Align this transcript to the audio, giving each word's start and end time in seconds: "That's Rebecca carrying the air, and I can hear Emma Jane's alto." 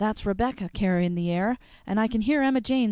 "That's 0.01 0.25
Rebecca 0.25 0.67
carrying 0.73 1.13
the 1.13 1.29
air, 1.29 1.59
and 1.85 1.99
I 1.99 2.07
can 2.07 2.21
hear 2.21 2.41
Emma 2.41 2.59
Jane's 2.59 2.71
alto." 2.71 2.79